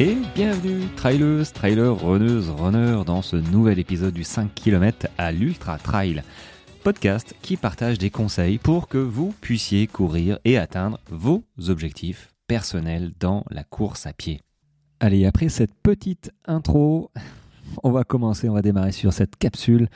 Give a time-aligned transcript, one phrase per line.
[0.00, 5.76] Et bienvenue, trailers, trailers, runneuses, runners, dans ce nouvel épisode du 5 km à l'Ultra
[5.76, 6.22] Trail.
[6.84, 13.10] Podcast qui partage des conseils pour que vous puissiez courir et atteindre vos objectifs personnels
[13.18, 14.40] dans la course à pied.
[15.00, 17.10] Allez, après cette petite intro,
[17.82, 19.88] on va commencer, on va démarrer sur cette capsule,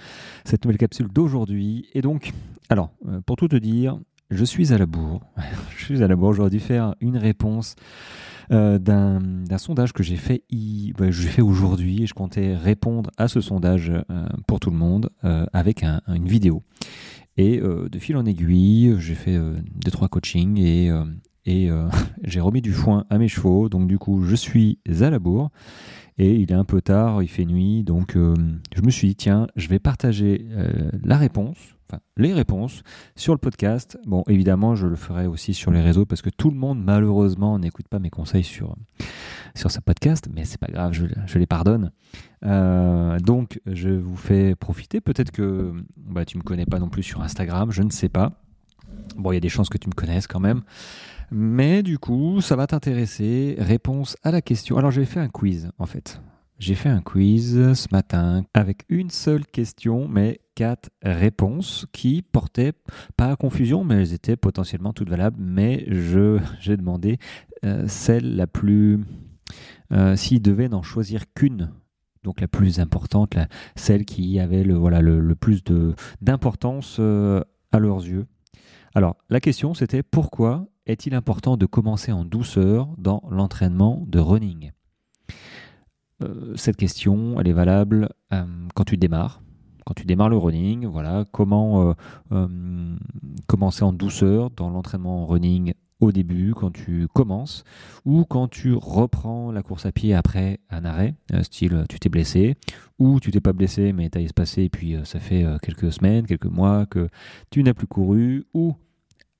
[0.45, 1.87] cette nouvelle capsule d'aujourd'hui.
[1.95, 2.33] Et donc,
[2.71, 4.01] alors, euh, pour tout te dire,
[4.33, 5.21] je suis à la bourre.
[5.77, 7.77] je suis à la bourre aujourd'hui faire une réponse
[8.51, 10.43] euh, d'un sondage que j'ai fait,
[10.99, 15.11] bah, fait aujourd'hui et je comptais répondre à ce sondage euh, pour tout le monde
[15.25, 16.63] euh, avec une vidéo.
[17.39, 20.91] Et de fil en aiguille, j'ai fait deux trois coachings et
[22.25, 23.71] j'ai remis du foin à mes chevaux.
[23.71, 25.51] Donc du coup, je suis à la bourre
[26.19, 29.47] et il est un peu tard, il fait nuit, donc je me suis dit tiens,
[29.57, 30.47] je vais partager
[31.03, 31.57] la réponse
[32.17, 32.83] les réponses
[33.17, 33.99] sur le podcast.
[34.07, 37.59] Bon, évidemment, je le ferai aussi sur les réseaux parce que tout le monde, malheureusement,
[37.59, 38.77] n'écoute pas mes conseils sur,
[39.55, 41.91] sur ce podcast, mais c'est pas grave, je, les pardonne.
[42.45, 45.01] Euh, donc, je vous fais profiter.
[45.01, 48.33] Peut-être que bah, tu me connais pas non plus sur Instagram, je ne sais pas.
[49.17, 50.63] Bon, il y a des chances que tu me connaisses quand même.
[51.31, 53.57] Mais du coup, ça va t'intéresser.
[53.59, 54.77] Réponse à la question.
[54.77, 56.21] Alors, j'ai fait un quiz, en fait.
[56.63, 62.75] J'ai fait un quiz ce matin avec une seule question, mais quatre réponses qui portaient
[63.17, 65.39] pas à confusion, mais elles étaient potentiellement toutes valables.
[65.41, 67.19] Mais je j'ai demandé
[67.65, 69.01] euh, celle la plus,
[69.93, 71.73] euh, s'ils devaient n'en choisir qu'une,
[72.23, 75.65] donc la plus importante, la, celle qui avait le voilà le, plus
[76.21, 78.27] d'importance euh, à leurs yeux.
[78.95, 84.71] Alors la question c'était pourquoi est-il important de commencer en douceur dans l'entraînement de running?
[86.57, 89.43] Cette question, elle est valable euh, quand tu démarres.
[89.85, 91.95] Quand tu démarres le running, voilà, comment
[92.31, 92.97] euh,
[93.49, 97.65] commencer en douceur dans l'entraînement running au début, quand tu commences,
[98.05, 102.57] ou quand tu reprends la course à pied après un arrêt, style tu t'es blessé,
[102.99, 106.27] ou tu t'es pas blessé mais tu as espacé et puis ça fait quelques semaines,
[106.27, 107.09] quelques mois que
[107.51, 108.75] tu n'as plus couru, ou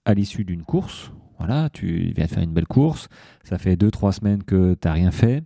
[0.05, 3.09] à l'issue d'une course, voilà, tu viens de faire une belle course,
[3.43, 5.43] ça fait 2-3 semaines que tu n'as rien fait,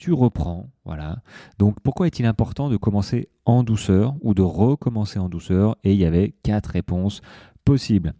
[0.00, 0.70] tu reprends.
[0.84, 1.22] Voilà.
[1.58, 5.76] Donc pourquoi est-il important de commencer en douceur ou de recommencer en douceur?
[5.84, 7.20] Et il y avait quatre réponses
[7.64, 8.14] possibles.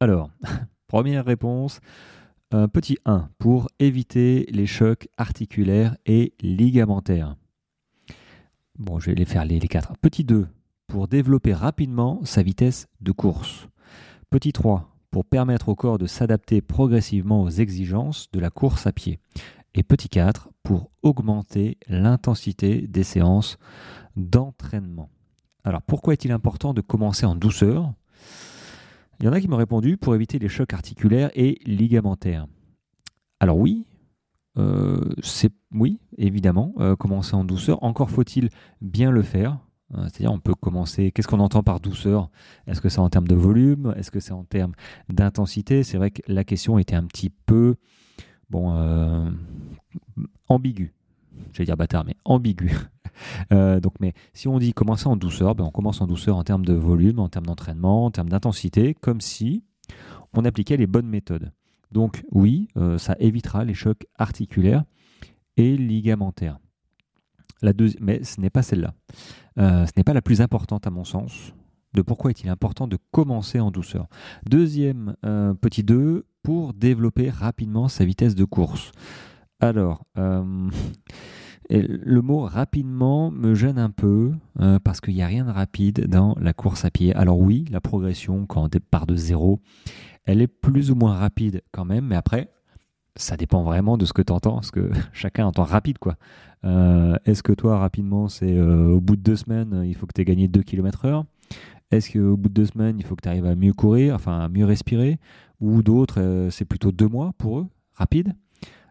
[0.00, 0.30] Alors,
[0.88, 1.80] première réponse,
[2.72, 7.36] petit 1, pour éviter les chocs articulaires et ligamentaires.
[8.78, 9.92] Bon, je vais les faire les, les quatre.
[9.98, 10.48] Petit 2,
[10.86, 13.68] pour développer rapidement sa vitesse de course.
[14.30, 18.92] Petit 3, pour permettre au corps de s'adapter progressivement aux exigences de la course à
[18.92, 19.18] pied.
[19.74, 23.58] Et petit 4, pour augmenter l'intensité des séances
[24.16, 25.10] d'entraînement.
[25.64, 27.92] Alors pourquoi est-il important de commencer en douceur?
[29.20, 32.46] Il y en a qui m'ont répondu pour éviter les chocs articulaires et ligamentaires.
[33.40, 33.86] Alors oui,
[34.58, 37.82] euh, c'est oui, évidemment, euh, commencer en douceur.
[37.82, 38.50] Encore faut-il
[38.80, 39.58] bien le faire.
[39.94, 41.12] Euh, c'est-à-dire, on peut commencer.
[41.12, 42.30] Qu'est-ce qu'on entend par douceur?
[42.66, 43.94] Est-ce que c'est en termes de volume?
[43.96, 44.72] Est-ce que c'est en termes
[45.08, 45.82] d'intensité?
[45.82, 47.76] C'est vrai que la question était un petit peu
[48.52, 49.30] bon, euh,
[50.48, 50.94] ambigu.
[51.52, 52.70] J'allais dire bâtard, mais ambigu.
[53.52, 56.44] Euh, donc, mais si on dit commencer en douceur, ben on commence en douceur en
[56.44, 59.64] termes de volume, en termes d'entraînement, en termes d'intensité, comme si
[60.32, 61.52] on appliquait les bonnes méthodes.
[61.92, 64.82] Donc oui, euh, ça évitera les chocs articulaires
[65.58, 66.58] et ligamentaires.
[67.60, 68.94] La mais ce n'est pas celle-là.
[69.58, 71.52] ce n'est pas la plus importante à mon sens
[71.92, 74.06] de pourquoi est-il important de commencer en douceur.
[74.46, 75.16] Deuxième
[75.60, 78.92] petit 2, pour développer rapidement sa vitesse de course.
[79.60, 80.68] Alors, euh,
[81.70, 86.06] le mot rapidement me gêne un peu euh, parce qu'il n'y a rien de rapide
[86.08, 87.14] dans la course à pied.
[87.14, 89.60] Alors oui, la progression quand on part de zéro,
[90.24, 92.50] elle est plus ou moins rapide quand même, mais après,
[93.16, 96.16] ça dépend vraiment de ce que tu entends, parce que chacun entend rapide quoi.
[96.64, 100.20] Euh, est-ce que toi rapidement c'est au bout de deux semaines il faut que tu
[100.20, 101.24] aies gagné 2 km heure?
[101.92, 104.40] Est-ce qu'au bout de deux semaines il faut que tu arrives à mieux courir, enfin
[104.40, 105.18] à mieux respirer?
[105.60, 108.34] Ou d'autres, euh, c'est plutôt deux mois pour eux, rapide?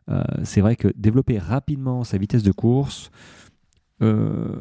[0.09, 3.12] Euh, c'est vrai que développer rapidement sa vitesse de course,
[4.01, 4.56] euh,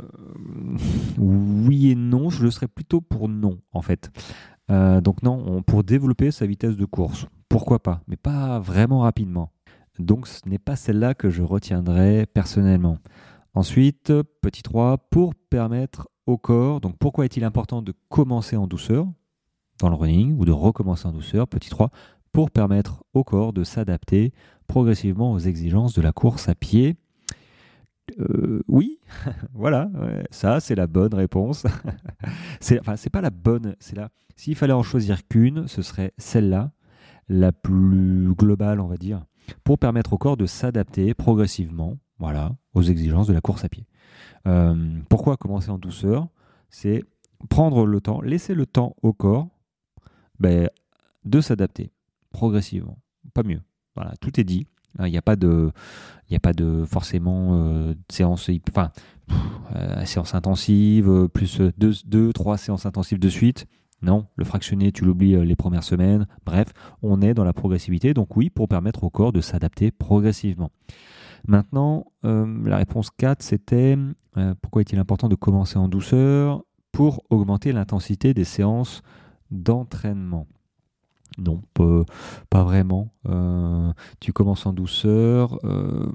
[1.18, 4.10] oui et non, je le serais plutôt pour non en fait.
[4.68, 9.50] donc non, pour développer sa vitesse de course, pourquoi pas, mais pas vraiment rapidement.
[9.98, 12.98] Donc ce n'est pas celle-là que je retiendrai personnellement.
[13.54, 19.06] Ensuite, petit 3, pour permettre au corps, donc pourquoi est-il important de commencer en douceur
[19.78, 21.90] dans le running ou de recommencer en douceur, petit 3,
[22.32, 24.32] pour permettre au corps de s'adapter
[24.66, 26.96] progressivement aux exigences de la course à pied?
[28.18, 28.98] Euh, oui,
[29.54, 29.90] voilà,
[30.30, 31.66] ça c'est la bonne réponse.
[32.60, 34.10] c'est enfin c'est pas la bonne, c'est là.
[34.36, 36.72] S'il fallait en choisir qu'une, ce serait celle-là,
[37.28, 39.24] la plus globale, on va dire.
[39.64, 43.86] pour permettre au corps de s'adapter progressivement voilà, aux exigences de la course à pied.
[45.08, 46.28] Pourquoi commencer en douceur?
[46.70, 47.02] C'est
[47.48, 49.48] prendre le temps, laisser le temps au corps
[50.38, 50.68] ben,
[51.24, 51.90] de s'adapter
[52.30, 52.98] progressivement.
[53.34, 53.60] Pas mieux.
[53.94, 54.66] Voilà, tout est dit.
[54.98, 55.70] Il n'y a pas de,
[56.28, 62.58] il a pas de forcément euh, séance, euh, séance intensive, euh, plus deux, deux, trois
[62.58, 63.66] séances intensives de suite.
[64.02, 66.26] Non, le fractionné, tu l'oublies les premières semaines.
[66.44, 66.72] Bref,
[67.02, 68.14] on est dans la progressivité.
[68.14, 70.70] Donc oui, pour permettre au corps de s'adapter progressivement.
[71.46, 73.96] Maintenant, la réponse 4, c'était
[74.60, 79.02] pourquoi est-il important de commencer en douceur pour augmenter l'intensité des séances
[79.50, 80.46] d'entraînement?
[81.38, 81.62] Non,
[82.50, 83.08] pas, vraiment.
[83.28, 86.10] Euh, tu commences en douceur euh,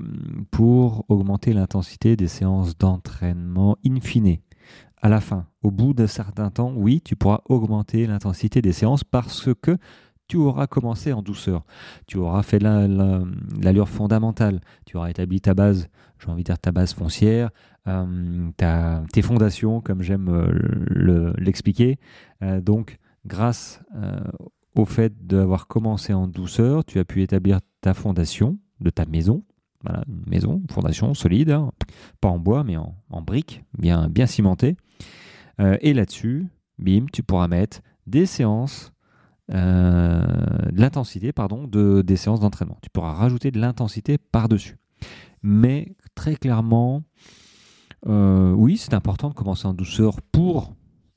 [0.52, 4.38] pour augmenter l'intensité des séances d'entraînement in fine.
[5.02, 9.04] À la fin, au bout d'un certain temps, oui, tu pourras augmenter l'intensité des séances
[9.04, 9.78] parce que
[10.28, 11.64] tu auras commencé en douceur.
[12.08, 14.62] Tu auras fait l'allure fondamentale.
[14.86, 15.88] Tu auras établi ta base,
[16.20, 17.50] j'ai envie de dire ta base foncière,
[17.88, 18.50] euh,
[19.12, 20.30] tes fondations, comme j'aime
[21.38, 22.00] l'expliquer.
[22.42, 23.82] donc, grâce
[24.76, 29.44] au fait d'avoir commencé en douceur, tu as pu établir ta fondation de ta maison.
[29.84, 31.72] Voilà, une maison, fondation solide, hein.
[32.20, 34.76] pas en bois, mais en, briques, bien, bien cimentée.
[35.60, 36.48] Euh, et là-dessus,
[36.80, 38.92] bim, tu pourras mettre des séances,
[39.54, 40.22] euh,
[40.72, 42.78] l'intensité, pardon, de, des séances d'entraînement.
[42.82, 44.78] Tu pourras rajouter de l'intensité par-dessus.
[45.44, 47.04] Mais très clairement,
[48.08, 50.74] euh, oui, c'est important de commencer en douceur pour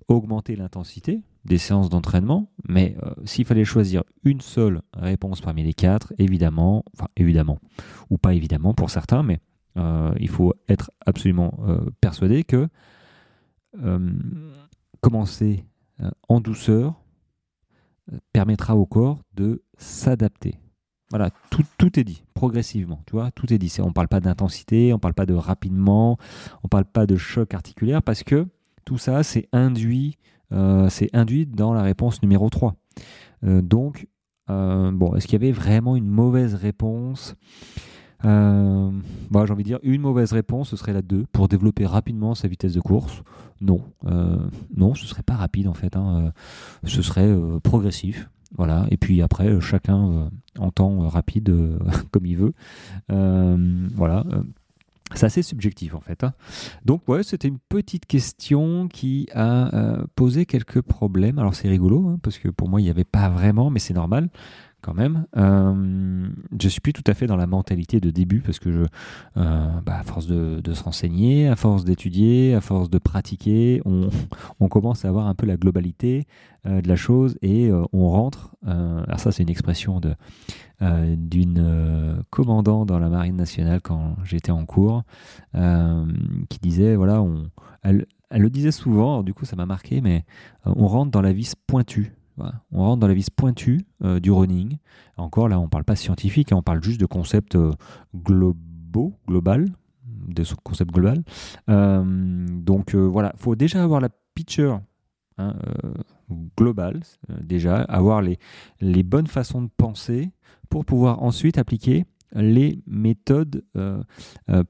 [0.08, 5.74] augmenter l'intensité, des séances d'entraînement, mais euh, s'il fallait choisir une seule réponse parmi les
[5.74, 7.58] quatre, évidemment, enfin évidemment,
[8.10, 9.40] ou pas évidemment pour certains, mais
[9.76, 11.58] euh, il faut être absolument
[12.00, 12.68] persuadé que
[15.00, 15.64] commencer
[16.28, 16.94] en douceur
[18.32, 20.58] permettra au corps de s'adapter.
[21.10, 21.30] Voilà,
[21.78, 23.74] tout, est dit, progressivement, tu vois, tout est dit.
[23.80, 26.18] On ne parle pas d'intensité, on ne parle pas de rapidement,
[26.62, 28.46] on ne parle pas de choc articulaire, parce que
[28.84, 30.18] tout ça, c'est induit
[30.52, 32.74] euh, induit dans la réponse numéro 3.
[33.44, 34.06] Euh, donc,
[34.50, 37.34] euh, bon, est-ce qu'il y avait vraiment une mauvaise réponse?
[38.24, 38.90] Euh,
[39.30, 42.34] bah, J'ai envie de dire une mauvaise réponse, ce serait la 2, pour développer rapidement
[42.34, 43.22] sa vitesse de course.
[43.60, 43.82] Non,
[44.76, 46.32] non, ce serait pas rapide en fait, hein,
[46.84, 48.30] ce serait progressif.
[48.56, 51.52] Voilà, et puis après, chacun entend rapide
[52.12, 52.54] comme il veut.
[53.08, 54.24] voilà,
[55.14, 56.22] c'est assez subjectif en fait.
[56.24, 56.34] Hein.
[56.84, 61.38] Donc ouais, c'était une petite question qui a euh, posé quelques problèmes.
[61.38, 63.94] Alors c'est rigolo hein, parce que pour moi il n'y avait pas vraiment, mais c'est
[63.94, 64.28] normal
[64.80, 65.26] quand même.
[65.36, 66.28] Euh,
[66.60, 69.98] je suis plus tout à fait dans la mentalité de début parce que euh, bah,
[69.98, 73.82] à force de, se renseigner, à force d'étudier, à force de pratiquer,
[74.60, 76.26] on, commence à avoir un peu la globalité
[76.66, 78.54] euh, de la chose et euh, on rentre.
[78.66, 80.14] Alors ça, c'est une expression de
[80.80, 85.02] d'une commandant dans la marine nationale quand j'étais en cours
[85.52, 87.24] qui disait voilà,
[87.82, 89.24] elle le disait souvent.
[89.24, 90.24] du coup, ça m'a marqué, mais
[90.64, 92.17] on rentre dans la vis pointue
[92.72, 94.78] on rentre dans la vis pointue euh, du running.
[95.16, 97.72] Encore là, on ne parle pas scientifique, hein, on parle juste de concepts euh,
[98.14, 99.68] globaux, global,
[100.04, 101.22] de concepts global.
[101.68, 104.80] Euh, donc voilà, il faut déjà avoir la picture
[105.38, 105.54] hein,
[106.56, 107.00] globale,
[107.42, 108.38] déjà, avoir les,
[108.80, 110.30] les bonnes façons de penser
[110.68, 112.04] pour pouvoir ensuite appliquer
[112.34, 113.64] les méthodes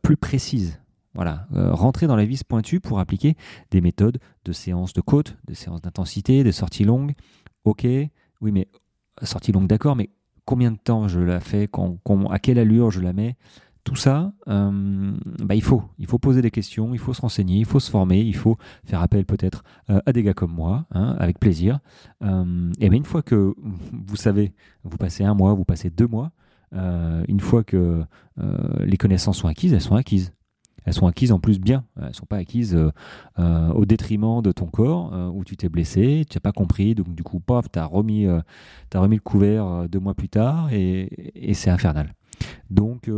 [0.03, 0.81] plus précises.
[1.15, 3.37] Voilà, rentrer dans la vis pointue pour appliquer
[3.73, 7.15] des méthodes de séances de côte, de séances d'intensité, des sorties longues,
[7.65, 8.69] Ok, oui, mais
[9.23, 10.11] sortie longue, d'accord, mais
[10.45, 11.69] combien de temps je la fais,
[12.31, 13.37] à quelle allure je la mets?
[13.85, 17.59] Tout ça, euh, bah, il faut, il faut poser des questions, il faut se renseigner,
[17.59, 20.87] il faut se former, il faut faire appel peut-être euh, à des gars comme moi,
[20.91, 21.81] hein, avec plaisir.
[22.23, 23.55] Euh, et bien une fois que
[23.93, 24.53] vous savez,
[24.85, 26.33] vous passez un mois, vous passez deux mois,
[26.73, 28.05] une fois que
[28.81, 30.35] les connaissances sont acquises, elles sont acquises
[30.89, 31.85] elles sont acquises en plus bien.
[32.01, 32.91] Elles ne sont pas acquises euh,
[33.39, 36.95] euh, au détriment de ton corps, euh, où tu t'es blessé, tu n'as pas compris,
[36.95, 38.27] donc du coup, paf, tu as, remis,
[38.95, 41.11] remis le couvert deux mois plus tard, et,
[41.53, 42.15] c'est infernal.
[42.71, 43.11] Donc,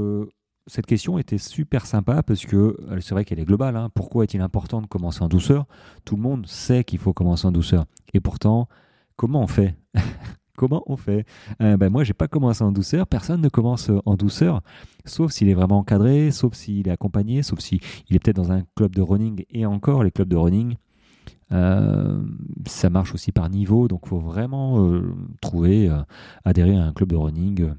[0.67, 3.77] cette question était super sympa parce que c'est vrai qu'elle est globale.
[3.77, 3.91] Hein.
[3.95, 5.67] Pourquoi est-il important de commencer en douceur?
[6.05, 7.87] Tout le monde sait qu'il faut commencer en douceur.
[8.15, 8.69] Et pourtant,
[9.17, 9.77] comment on fait?
[10.61, 11.25] Comment on fait
[11.63, 13.07] euh, ben Moi, pas commencé en douceur.
[13.07, 14.61] Personne ne commence euh, en douceur,
[15.07, 18.61] sauf s'il est vraiment encadré, sauf s'il est accompagné, sauf s'il est peut-être dans un
[18.77, 19.43] club de running.
[19.49, 20.77] Et encore, les clubs de running,
[21.51, 22.23] euh,
[22.67, 23.89] ça marche aussi par niveau.
[23.89, 24.87] Donc, il faut vraiment
[25.41, 25.91] trouver,
[26.45, 27.71] adhérer à un club de running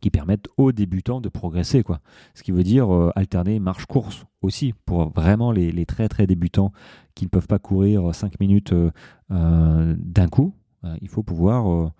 [0.00, 1.84] qui permette aux débutants de progresser.
[2.32, 6.72] Ce qui veut dire alterner marche-course aussi, pour vraiment les, les, très très débutants
[7.14, 8.72] qui ne peuvent pas courir 5 minutes
[9.28, 10.54] d'un coup.
[10.84, 11.90] Euh, il faut pouvoir, euh,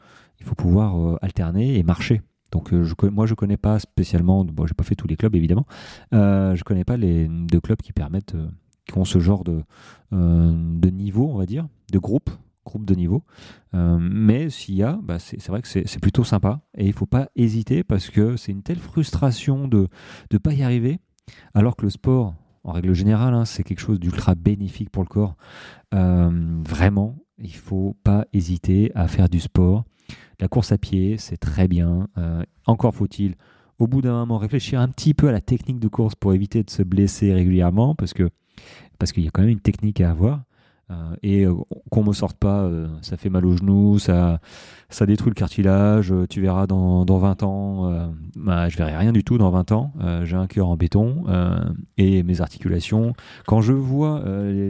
[0.40, 2.22] il faut pouvoir euh, alterner et marcher.
[2.50, 5.66] Donc je, moi je connais pas spécialement, bon j'ai pas fait tous les clubs évidemment,
[6.12, 8.34] je connais pas les deux clubs qui permettent,
[8.86, 9.62] qui ont ce genre de,
[10.12, 12.30] de niveau on va dire, de groupe
[12.64, 13.22] groupe de niveau.
[13.74, 17.28] mais s'il y a, bah c'est vrai que c'est plutôt sympa et il faut pas
[17.36, 19.88] hésiter parce que c'est une telle frustration de
[20.32, 21.00] ne pas y arriver,
[21.52, 25.08] alors que le sport, en règle générale, hein, c'est quelque chose d'ultra bénéfique pour le
[25.08, 25.36] corps.
[25.92, 29.84] vraiment, il faut pas hésiter à faire du sport.
[30.40, 32.08] La course à pied, c'est très bien.
[32.16, 33.34] Euh, encore faut-il,
[33.78, 36.62] au bout d'un moment, réfléchir un petit peu à la technique de course pour éviter
[36.62, 38.30] de se blesser régulièrement, parce que
[38.98, 40.42] parce qu'il y a quand même une technique à avoir.
[40.90, 41.54] Euh, et euh,
[41.90, 44.40] qu'on me sorte pas, euh, ça fait mal aux genoux, ça,
[44.88, 46.12] ça détruit le cartilage.
[46.30, 49.92] tu verras dans, dans 20 ans, bah, je verrai rien du tout dans 20 ans.
[50.24, 51.24] J'ai un cœur en béton
[51.96, 53.12] et mes articulations.
[53.46, 54.24] Quand je vois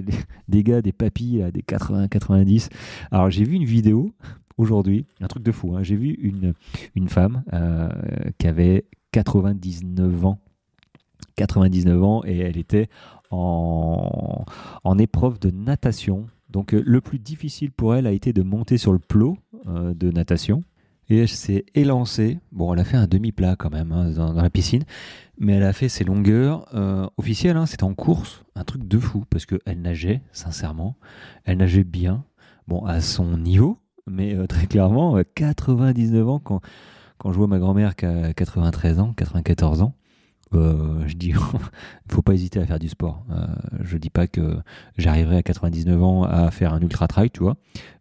[0.49, 2.69] des gars, des papilles, des 80-90,
[3.11, 4.13] alors j'ai vu une vidéo
[4.57, 5.77] aujourd'hui, un truc de fou.
[5.77, 5.83] Hein.
[5.83, 6.55] J'ai vu une,
[6.97, 7.45] une femme
[8.39, 10.39] qui avait 99 ans.
[11.37, 12.89] 99 ans et elle était
[13.31, 14.45] en,
[14.99, 16.27] épreuve de natation.
[16.51, 19.95] Donc euh, le plus difficile pour elle a été de monter sur le plot euh,
[19.95, 20.65] de natation.
[21.11, 22.39] Et elle s'est élancée.
[22.53, 24.85] Bon, elle a fait un demi-plat quand même hein, dans, la piscine,
[25.39, 27.57] mais elle a fait ses longueurs euh, officielles.
[27.57, 30.97] Hein, C'était en course, un truc de fou parce qu'elle nageait, sincèrement.
[31.45, 32.25] Elle nageait bien,
[32.67, 36.61] bon, à son niveau, mais très clairement, 99 ans quand,
[37.17, 39.95] quand je vois ma grand-mère qui a 93 ans, 94 ans.
[40.55, 41.33] Euh, je dis,
[42.09, 43.25] faut pas hésiter à faire du sport.
[43.31, 43.47] Euh,
[43.81, 44.59] je dis pas que
[44.97, 47.57] j'arriverai à 99 ans à faire un ultra trail, tu vois,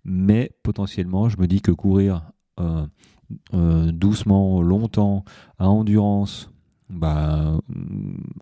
[0.06, 5.26] mais potentiellement, je me dis que courir euh, doucement, longtemps,
[5.60, 6.52] à endurance,
[6.90, 7.60] bah,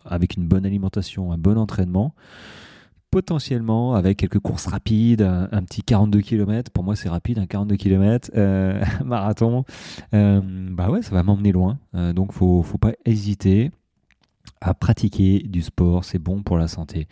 [0.06, 2.14] avec une bonne alimentation, un bon entraînement,
[3.10, 7.76] potentiellement avec quelques courses rapides, un, petit 42 km, pour moi c'est rapide, un 42
[7.78, 8.30] km,
[9.04, 9.66] marathon,
[10.12, 11.80] bah ouais, ça va m'emmener loin.
[12.14, 13.72] donc faut, faut pas hésiter
[14.66, 17.08] à pratiquer du sport, c'est bon pour la santé.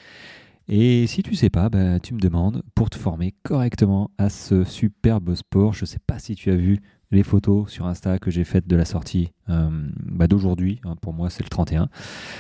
[0.67, 4.63] Et si tu sais pas, bah, tu me demandes pour te former correctement à ce
[4.63, 5.73] superbe sport.
[5.73, 6.79] Je sais pas si tu as vu
[7.11, 9.69] les photos sur Insta que j'ai faites de la sortie euh,
[10.03, 10.81] bah, d'aujourd'hui.
[10.83, 11.89] Hein, pour moi, c'est le 31.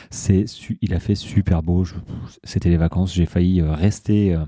[0.09, 0.45] C'est,
[0.81, 1.83] il a fait super beau.
[2.43, 3.13] c'était les vacances.
[3.13, 4.45] J'ai failli euh, rester euh,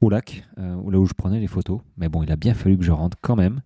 [0.00, 1.80] au lac, là où je prenais les photos.
[1.96, 3.60] Mais bon, il a bien fallu que je rentre quand même.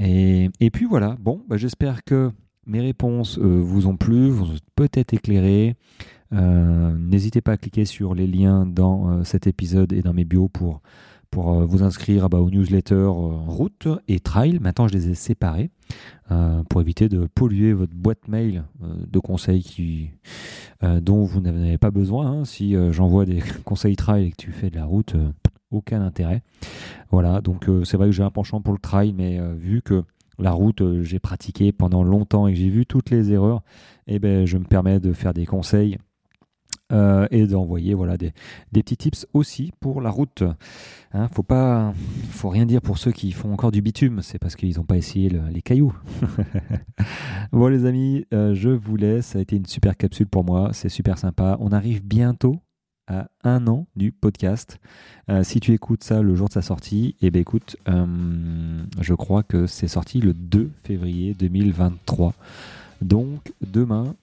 [0.00, 1.16] Et, et puis voilà.
[1.20, 2.32] Bon, bah, j'espère que
[2.66, 5.76] mes réponses euh, vous ont plu, vous ont peut-être éclairé.
[6.32, 10.24] Euh, n'hésitez pas à cliquer sur les liens dans euh, cet épisode et dans mes
[10.24, 10.80] bios pour,
[11.32, 14.58] vous inscrire bah, aux newsletters route et trail.
[14.60, 15.70] Maintenant, je les ai séparés
[16.68, 20.10] pour éviter de polluer votre boîte mail de conseils qui,
[20.82, 22.26] dont vous n'avez pas besoin.
[22.26, 22.44] Hein.
[22.44, 25.14] Si j'envoie des conseils trail et que tu fais de la route,
[25.70, 26.42] aucun intérêt.
[27.12, 30.02] Voilà, donc c'est vrai que j'ai un penchant pour le trail, mais vu que
[30.40, 33.62] la route, euh, j'ai pratiqué pendant longtemps et que j'ai vu toutes les erreurs,
[34.06, 35.98] et eh ben, je me permets de faire des conseils
[36.92, 38.32] euh, et d'envoyer voilà des,
[38.72, 40.42] petits tips aussi pour la route.
[41.12, 41.44] Hein, faut
[42.30, 44.96] faut rien dire pour ceux qui font encore du bitume, c'est parce qu'ils n'ont pas
[44.96, 45.94] essayé les cailloux.
[47.52, 49.26] bon les amis, euh, je vous laisse.
[49.26, 51.56] Ça a été une super capsule pour moi, c'est super sympa.
[51.60, 52.60] On arrive bientôt
[53.10, 54.78] à un an du podcast.
[55.28, 58.06] Euh, si tu écoutes ça le jour de sa sortie, et eh ben écoute, euh,
[59.00, 62.34] je crois que c'est sorti le 2 février 2023.
[63.02, 64.14] Donc demain,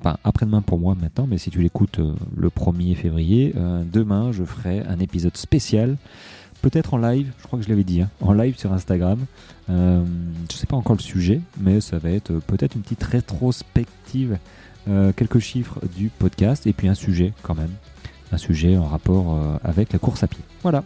[0.00, 3.54] enfin après-demain pour moi maintenant, mais si tu l'écoutes euh, le 1er février,
[3.92, 5.96] demain je ferai un épisode spécial.
[6.62, 9.18] Peut-être en live, je crois que je l'avais dit, hein, en live sur Instagram.
[9.68, 10.04] je ne
[10.50, 14.36] sais pas encore le sujet, mais ça va être peut-être une petite rétrospective
[14.88, 17.70] euh, quelques chiffres du podcast et puis un sujet quand même.
[18.32, 20.42] Un sujet en rapport euh, avec la course à pied.
[20.62, 20.84] Voilà.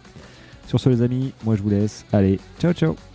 [0.67, 2.05] Sur ce les amis, moi je vous laisse.
[2.11, 3.14] Allez, ciao ciao